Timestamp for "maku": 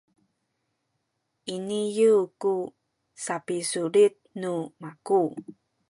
4.81-5.21